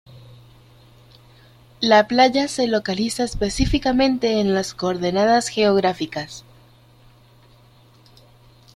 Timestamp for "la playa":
1.79-2.47